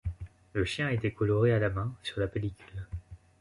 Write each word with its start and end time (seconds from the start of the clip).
Le 0.53 0.65
chien 0.65 0.87
a 0.87 0.93
été 0.93 1.11
coloré 1.13 1.53
à 1.53 1.59
la 1.59 1.69
main 1.69 1.93
sur 2.01 2.19
la 2.19 2.27
pellicule. 2.27 2.87